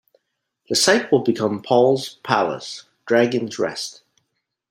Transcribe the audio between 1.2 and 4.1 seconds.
become Pol's palace, Dragon's Rest.